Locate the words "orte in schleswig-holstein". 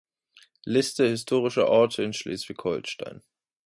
1.67-3.21